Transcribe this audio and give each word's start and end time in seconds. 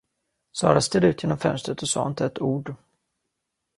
Sara 0.57 0.81
stirrade 0.81 1.07
ut 1.09 1.21
genom 1.23 1.37
fönstret 1.37 1.81
och 1.81 1.89
sade 1.89 2.09
inte 2.09 2.25
ett 2.25 2.41
ord. 2.41 2.75